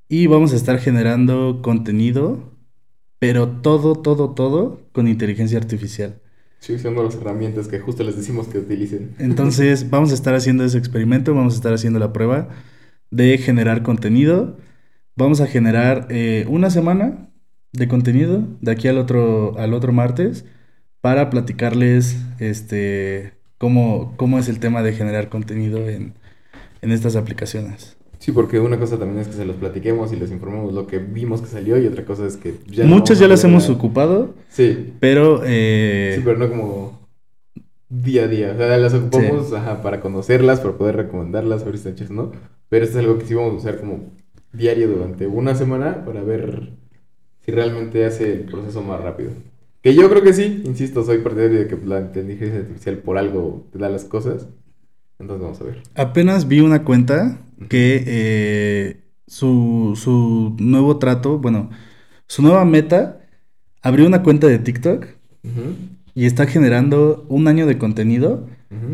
[0.10, 2.52] y vamos a estar generando contenido,
[3.20, 6.20] pero todo, todo, todo con inteligencia artificial.
[6.60, 9.16] Sí, usando las herramientas que justo les decimos que utilicen.
[9.20, 12.50] Entonces vamos a estar haciendo ese experimento, vamos a estar haciendo la prueba
[13.12, 14.58] de generar contenido.
[15.16, 17.30] Vamos a generar eh, una semana
[17.74, 20.46] de contenido de aquí al otro, al otro martes
[21.02, 26.16] para platicarles este, cómo, cómo es el tema de generar contenido en,
[26.82, 27.97] en estas aplicaciones.
[28.20, 30.98] Sí, porque una cosa también es que se los platiquemos y les informemos lo que
[30.98, 34.94] vimos que salió y otra cosa es que ya Muchas ya las hemos ocupado, Sí,
[35.00, 37.00] pero, eh, sí, pero no como
[37.90, 38.52] día a día.
[38.54, 42.32] O sea, las ocupamos ajá, para conocerlas, para poder recomendarlas, ver o no.
[42.70, 44.12] Pero esto es algo que sí vamos a usar como
[44.52, 46.72] diario durante una semana para ver
[47.46, 49.32] si realmente hace el proceso más rápido.
[49.82, 53.68] Que yo creo que sí, insisto, soy partidario de que la inteligencia artificial por algo
[53.72, 54.48] te da las cosas.
[55.20, 55.82] Entonces vamos a ver.
[55.96, 61.70] Apenas vi una cuenta que eh, su, su nuevo trato, bueno,
[62.28, 63.20] su nueva meta,
[63.82, 65.06] abrió una cuenta de TikTok
[66.14, 68.48] y está generando un año de contenido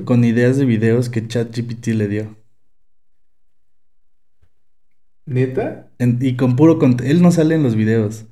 [0.05, 2.35] con ideas de videos que ChatGPT le dio.
[5.25, 5.87] ¿Neta?
[5.99, 7.15] En- y con puro contenido.
[7.15, 8.25] Él no sale en los videos.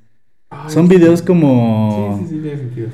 [0.49, 0.95] Ay, Son sí.
[0.97, 2.19] videos como...
[2.21, 2.88] Sí, sí, sí, tiene sentido.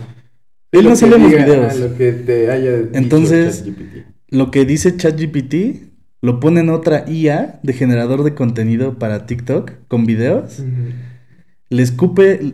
[0.71, 1.79] Él Lo no sale en los videos.
[1.79, 3.63] Lo que te haya dicho Entonces-.
[4.29, 5.87] Lo que dice ChatGPT
[6.21, 10.61] lo pone en otra IA de generador de contenido para TikTok con videos.
[11.69, 12.53] Le escupe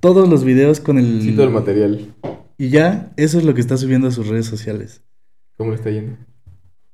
[0.00, 1.20] todos los videos con el...
[1.22, 2.14] Sí, todo el material.
[2.58, 5.02] Y ya, eso es lo que está subiendo a sus redes sociales.
[5.56, 6.16] ¿Cómo le está yendo?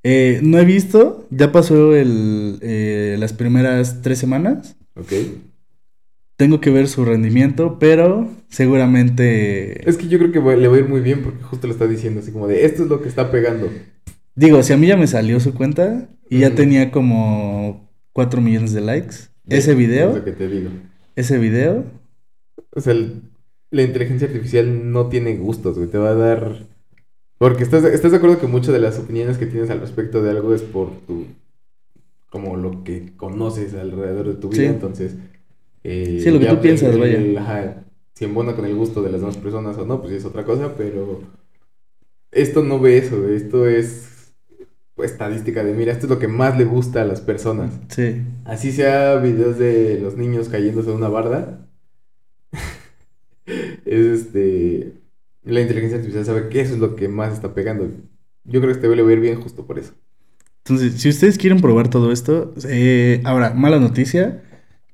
[0.03, 4.77] Eh, no he visto, ya pasó el, eh, las primeras tres semanas.
[4.95, 5.13] Ok.
[6.37, 9.89] Tengo que ver su rendimiento, pero seguramente...
[9.89, 11.73] Es que yo creo que voy- le va a ir muy bien porque justo lo
[11.73, 13.69] está diciendo así como de esto es lo que está pegando.
[14.39, 18.73] Digo, si a mí ya me salió su cuenta y ya tenía como 4 millones
[18.73, 19.17] de likes,
[19.49, 20.71] ese Es video, lo que te digo.
[21.17, 21.85] ese video,
[22.73, 23.23] O sea, el-
[23.73, 25.89] la inteligencia artificial no tiene gustos, güey.
[25.91, 26.67] Te va a dar.
[27.39, 30.31] Porque estás, estás de acuerdo que muchas de las opiniones que tienes al respecto de
[30.31, 31.27] algo es por tu.
[32.31, 34.63] como lo que conoces alrededor de tu vida.
[34.63, 34.67] Sí.
[34.69, 35.15] Entonces.
[35.83, 37.17] eh, Sí, lo que tú piensas, el- vaya.
[37.19, 40.25] el- ajá, si embona con el gusto de las demás personas o no, pues es
[40.27, 41.23] otra cosa, pero.
[42.31, 44.08] Esto no ve eso, esto es.
[45.03, 47.73] Estadística de, mira, esto es lo que más le gusta a las personas.
[47.89, 48.23] Sí.
[48.45, 51.67] Así sea videos de los niños cayéndose de una barda.
[53.47, 54.95] es este.
[55.43, 57.89] La inteligencia artificial sabe que eso es lo que más está pegando.
[58.45, 59.93] Yo creo que este le va a ir bien justo por eso.
[60.65, 64.43] Entonces, si ustedes quieren probar todo esto, eh, ahora, mala noticia,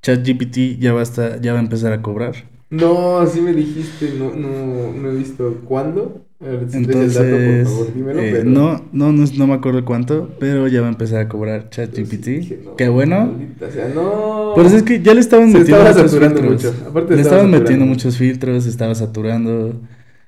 [0.02, 2.34] ChatGPT ya va a estar, ya va a empezar a cobrar.
[2.70, 6.23] No, así me dijiste, no, no, no he visto cuándo.
[6.40, 9.24] A ver, si traes Entonces, el dato, por favor, dímelo, eh, pero- no, no, no,
[9.38, 12.26] no me acuerdo cuánto, pero ya va a empezar a cobrar ChatGPT.
[12.26, 13.26] Dije, no, Qué bueno.
[13.26, 14.52] maldita sea, no.
[14.56, 16.52] Pero es que ya le estaban Se metiendo estaba muchos filtros.
[16.52, 16.74] mucho.
[16.88, 19.80] Aparte le estaba estaban metiendo muchos filtros, estaba saturando.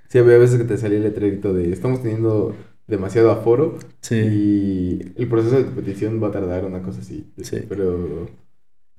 [0.08, 2.54] Sí, había veces que te salía el letrerito de estamos teniendo
[2.86, 4.14] demasiado aforo Sí.
[4.14, 7.26] y el proceso de tu petición va a tardar una cosa así.
[7.42, 7.58] Sí.
[7.68, 8.28] Pero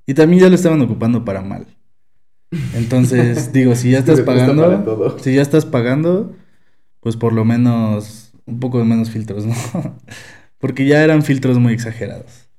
[0.05, 1.65] Y también ya lo estaban ocupando para mal.
[2.75, 6.33] Entonces, digo, si ya estás pagando, si ya estás pagando,
[7.07, 9.55] pues por lo menos un poco de menos filtros, ¿no?
[10.59, 12.49] Porque ya eran filtros muy exagerados.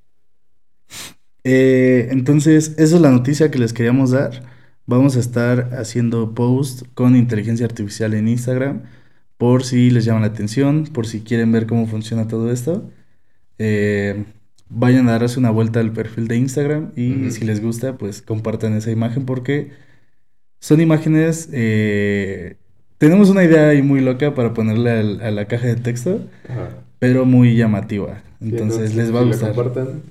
[1.45, 4.43] Eh, entonces, esa es la noticia que les queríamos dar.
[4.87, 8.85] Vamos a estar haciendo post con inteligencia artificial en Instagram
[9.37, 12.91] por si les llama la atención, por si quieren ver cómo funciona todo esto.
[13.59, 14.25] Eh,
[14.71, 18.73] vayan a darse una vuelta al perfil de Instagram y si les gusta, pues compartan
[18.73, 19.73] esa imagen porque
[20.59, 21.51] son imágenes.
[21.53, 22.57] eh,
[22.99, 26.69] tenemos una idea ahí muy loca para ponerle al- a la caja de texto, Ajá.
[26.99, 28.23] pero muy llamativa.
[28.41, 29.55] Sí, Entonces les va a si la gustar.
[29.55, 30.03] compartan,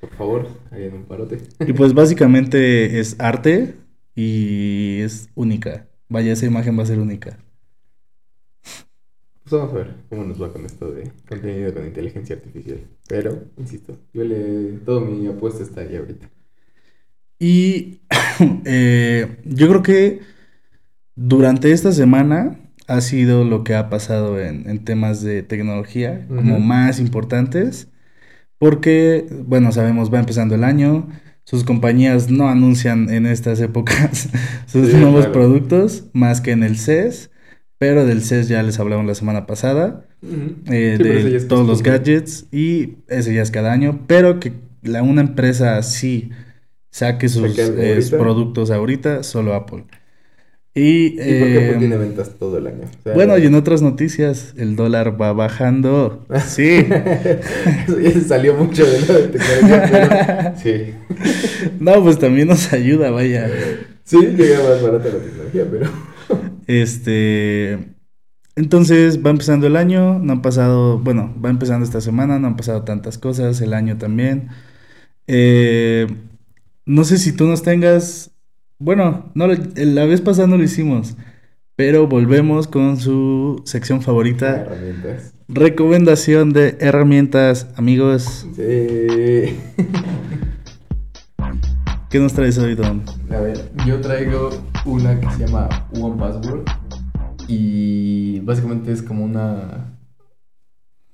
[0.00, 1.38] por favor, ahí en un parote.
[1.64, 3.76] Y pues básicamente es arte
[4.14, 5.88] y es única.
[6.08, 7.38] Vaya, esa imagen va a ser única.
[9.44, 12.80] Pues vamos a ver cómo nos va con esto de contenido con inteligencia artificial.
[13.08, 14.78] Pero, insisto, yo le.
[14.84, 16.28] Todo mi apuesta está ahí ahorita.
[17.38, 18.00] Y
[18.64, 20.20] eh, yo creo que
[21.16, 26.60] durante esta semana ha sido lo que ha pasado en, en temas de tecnología como
[26.60, 27.88] más importantes.
[28.58, 31.08] Porque, bueno, sabemos, va empezando el año.
[31.44, 34.28] Sus compañías no anuncian en estas épocas
[34.66, 35.32] sus Sí, nuevos claro.
[35.32, 37.30] productos más que en el CES.
[37.78, 40.06] Pero del CES ya les hablamos la semana pasada.
[40.66, 45.02] Eh, Sí, de todos los gadgets y ese ya es cada año, pero que la,
[45.02, 46.30] una empresa sí
[46.90, 49.86] saque sus eh, productos ahorita, solo Apple.
[50.74, 52.84] Y, ¿Y por qué eh, Apple tiene ventas todo el año?
[52.84, 56.24] O sea, bueno, y en otras noticias, el dólar va bajando.
[56.46, 56.86] Sí.
[57.86, 60.94] Eso ya se salió mucho de lo de tecnología, pero sí.
[61.80, 63.50] No, pues también nos ayuda, vaya.
[64.04, 65.90] Sí, llega más barata la tecnología, pero.
[66.66, 67.92] Este.
[68.54, 72.56] Entonces va empezando el año, no han pasado, bueno, va empezando esta semana, no han
[72.56, 74.48] pasado tantas cosas, el año también.
[75.26, 76.06] Eh,
[76.84, 78.30] no sé si tú nos tengas,
[78.82, 81.16] bueno, no, la vez pasada no lo hicimos,
[81.76, 85.34] pero volvemos con su sección favorita, Herramientas.
[85.48, 88.46] recomendación de herramientas, amigos.
[88.56, 89.56] Sí.
[92.10, 93.02] ¿Qué nos traes hoy, Don?
[93.30, 94.50] A ver, yo traigo
[94.84, 95.68] una que se llama
[95.98, 96.64] One Password.
[97.48, 99.96] Y básicamente es como una.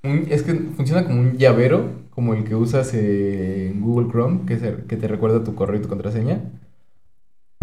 [0.02, 4.58] un- es que funciona como un llavero, como el que usas en Google Chrome, que,
[4.58, 6.40] se- que te recuerda tu correo y tu contraseña.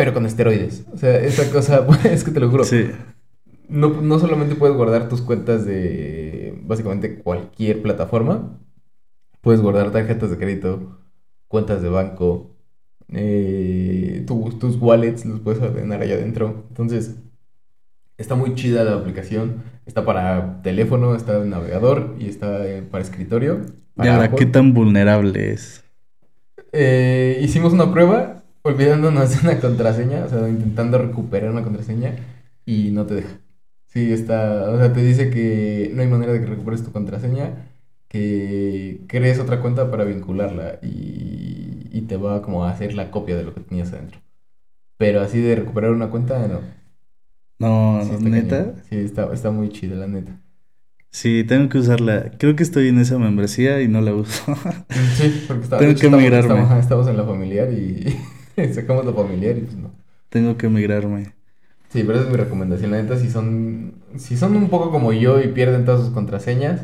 [0.05, 0.85] Pero con esteroides.
[0.93, 2.63] O sea, esa cosa, es que te lo juro.
[2.63, 2.89] Sí,
[3.69, 8.59] No, no solamente puedes guardar tus cuentas de básicamente cualquier plataforma,
[9.41, 10.99] puedes guardar tarjetas de crédito,
[11.47, 12.55] cuentas de banco,
[13.09, 16.65] eh, tu- tus wallets los puedes ordenar allá adentro.
[16.69, 17.15] Entonces,
[18.17, 19.63] está muy chida la aplicación.
[19.85, 23.61] Está para teléfono, está en navegador y está eh, para escritorio.
[23.97, 24.37] y para ahora, Apple.
[24.37, 25.83] ¿qué tan vulnerable es?
[26.71, 32.15] Eh, hicimos una prueba olvidándonos de una contraseña, o sea, intentando recuperar una contraseña
[32.65, 33.39] y no te deja.
[33.87, 37.69] Sí, está, o sea, te dice que no hay manera de que recuperes tu contraseña,
[38.09, 43.37] que crees otra cuenta para vincularla y, y te va como a hacer la copia
[43.37, 44.21] de lo que tenías adentro.
[44.97, 46.61] Pero así de recuperar una cuenta, no.
[47.59, 48.57] No, Sí, está neta.
[48.57, 48.83] cañón.
[48.89, 50.41] Sí, está, está muy chida, la neta.
[51.11, 52.31] Sí, tengo que usarla.
[52.37, 54.53] Creo que estoy en esa membresía y no la uso.
[55.13, 56.79] Sí, porque está, Tengo hecho, que estamos, migrarme.
[56.79, 58.15] estamos en la familiar y
[58.73, 59.91] sacamos la familiar y pues no.
[60.29, 61.33] Tengo que migrarme.
[61.89, 62.91] Sí, pero esa es mi recomendación.
[62.91, 66.81] La neta, si son, si son un poco como yo y pierden todas sus contraseñas,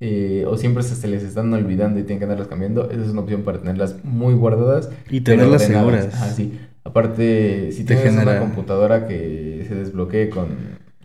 [0.00, 3.10] eh, o siempre se, se les están olvidando y tienen que andarlas cambiando, esa es
[3.10, 4.90] una opción para tenerlas muy guardadas.
[5.10, 6.34] Y tenerlas seguras.
[6.34, 6.58] Sí.
[6.84, 10.48] Aparte, si Te tienes genera- una computadora que se desbloquee con,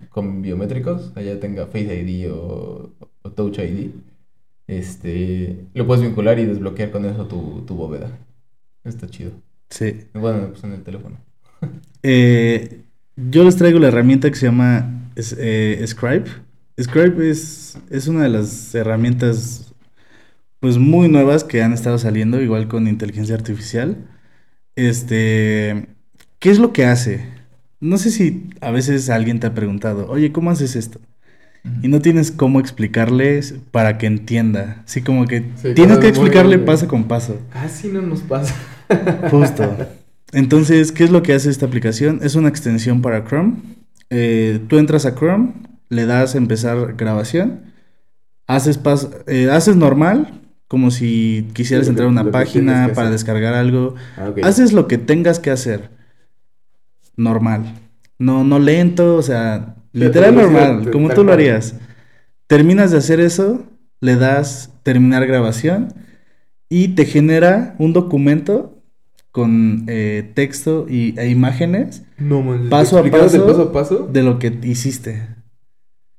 [0.10, 2.92] con biométricos, allá tenga Face ID o,
[3.24, 3.90] o Touch ID,
[4.68, 8.10] este, lo puedes vincular y desbloquear con eso tu, tu bóveda.
[8.84, 9.32] Está chido.
[9.74, 10.02] Sí.
[10.14, 11.18] Bueno, pues en el teléfono.
[12.06, 12.82] Eh,
[13.16, 16.26] yo les traigo la herramienta que se llama eh, Scribe.
[16.82, 19.74] Scribe es, es una de las herramientas
[20.60, 23.96] pues muy nuevas que han estado saliendo, igual con inteligencia artificial.
[24.76, 25.88] Este,
[26.40, 27.26] ¿qué es lo que hace?
[27.80, 31.00] No sé si a veces alguien te ha preguntado, oye, ¿cómo haces esto?
[31.82, 34.84] Y no tienes cómo explicarles para que entienda.
[34.86, 37.40] Así como que Sí, tienes que explicarle paso con paso.
[37.54, 38.54] Casi no nos pasa.
[39.32, 39.76] Justo.
[40.32, 42.20] Entonces, ¿qué es lo que hace esta aplicación?
[42.24, 43.56] Es una extensión para Chrome.
[44.10, 45.54] Eh, tú entras a Chrome,
[45.90, 47.62] le das a empezar grabación,
[48.48, 53.12] haces, pas- eh, haces normal, como si quisieras Sí, entrar a una página para hacer.
[53.12, 53.96] descargar algo.
[54.18, 54.32] Ah.
[54.44, 55.90] Haces lo que tengas que hacer.
[57.16, 57.76] Normal.
[58.18, 61.76] No, no lento, o sea, literal normal, como tú lo harías.
[62.48, 63.64] Terminas de hacer eso,
[64.00, 65.94] le das terminar grabación
[66.70, 68.73] y te genera un documento
[69.34, 72.70] con eh, texto y, e imágenes No, man.
[72.70, 73.58] Paso a ¿explicándote el paso.
[73.58, 74.10] paso a paso.
[74.14, 75.28] de lo que hiciste.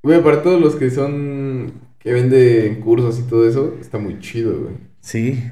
[0.03, 1.73] Güey, para todos los que son.
[1.99, 4.75] que venden cursos y todo eso, está muy chido, güey.
[5.01, 5.43] Sí.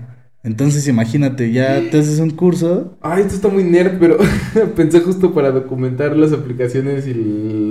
[0.45, 2.99] Entonces imagínate, ya te haces un curso.
[3.01, 4.19] Ay, esto está muy nerd, pero
[4.77, 7.15] pensé justo para documentar las aplicaciones y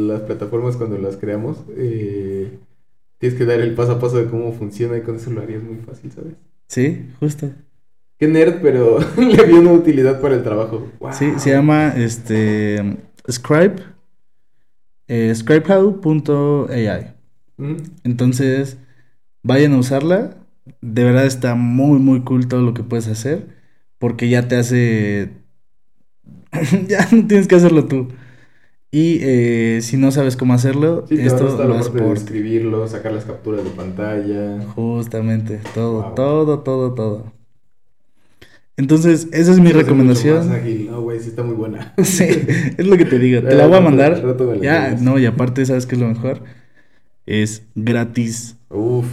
[0.07, 1.57] las plataformas cuando las creamos.
[1.75, 2.59] eh,
[3.19, 5.61] tienes que dar el paso a paso de cómo funciona y con eso lo harías
[5.63, 6.33] muy fácil, ¿sabes?
[6.67, 7.51] Sí, justo.
[8.22, 10.88] Qué nerd, pero le vi una utilidad para el trabajo.
[10.99, 11.11] Wow.
[11.11, 12.97] Sí, se llama este
[13.30, 13.78] Scribe.
[15.07, 17.15] eh, scribehow.ai.
[17.57, 18.78] Mm, Entonces,
[19.41, 20.38] vayan a usarla.
[20.82, 23.47] De verdad está muy, muy cool todo lo que puedes hacer.
[23.97, 25.32] Porque ya te hace.
[26.88, 28.09] ya no tienes que hacerlo tú.
[28.91, 33.13] Y eh, si no sabes cómo hacerlo, Sí, esto lo la parte por escribirlo, sacar
[33.13, 34.61] las capturas de pantalla.
[34.76, 36.13] Justamente, todo, Wow.
[36.13, 37.40] todo, todo, todo.
[38.78, 40.51] Entonces, esa es mi mucho más recomendación.
[40.51, 40.88] ágil.
[40.89, 41.93] No, güey, sí está muy buena.
[42.03, 42.24] Sí,
[42.78, 43.41] es lo que te digo.
[43.41, 44.24] Te la voy a rato- mandar.
[44.24, 46.43] rato Ya, no, y aparte, ¿sabes qué es lo mejor?
[47.26, 48.55] Es gratis.
[48.69, 49.05] Uf.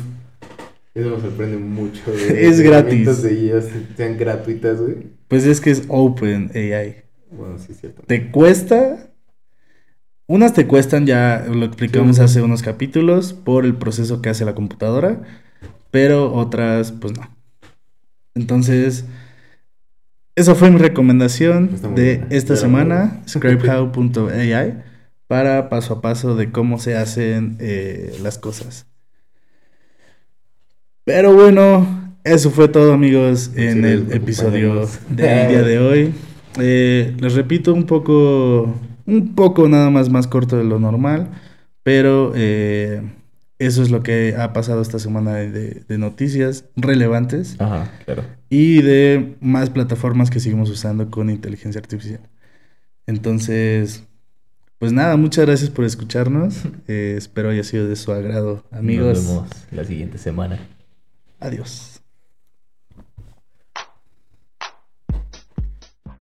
[0.95, 2.01] Eso me sorprende mucho.
[2.07, 2.19] güey.
[2.47, 3.23] Es gratis.
[3.23, 3.61] de IA
[3.97, 4.97] sean gratuitas, güey.
[5.29, 6.97] Pues es que es Open AI.
[7.31, 8.03] Bueno, sí, es cierto.
[8.07, 9.11] Te cuesta.
[10.27, 12.23] Unas te cuestan, ya lo explicamos Sí.
[12.23, 15.23] hace unos capítulos, por el proceso que hace la computadora.
[15.91, 17.29] Pero otras, pues no.
[18.35, 19.05] Entonces,
[20.39, 23.59] esa fue mi recomendación de esta semana, probé.
[23.59, 24.83] scribehow.ai,
[25.27, 28.87] para paso a paso de cómo se hacen eh, las cosas.
[31.05, 36.15] Pero bueno, eso fue todo amigos en el episodio del día de hoy.
[36.61, 38.73] Eh, les repito un poco,
[39.07, 41.31] un poco nada más más corto de lo normal,
[41.83, 43.03] pero eh,
[43.59, 48.25] eso es lo que ha pasado esta semana de, de noticias relevantes Ajá, claro.
[48.49, 52.21] y de más plataformas que seguimos usando con inteligencia artificial.
[53.07, 54.05] Entonces,
[54.79, 56.63] pues nada, muchas gracias por escucharnos.
[56.91, 59.19] Eh, espero haya sido de su agrado, amigos.
[59.19, 60.59] Nos vemos la siguiente semana.
[61.39, 61.98] Adiós.